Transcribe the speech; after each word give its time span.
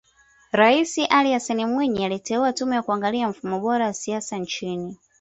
Rais 0.51 0.99
Ali 1.09 1.33
Hassan 1.33 1.65
Mwinyi 1.67 2.05
aliteua 2.05 2.53
Tume 2.53 2.75
ya 2.75 2.81
kuangalia 2.81 3.29
mfumo 3.29 3.59
bora 3.59 3.85
wa 3.85 3.93
siasa 3.93 4.37
nchini 4.37 4.97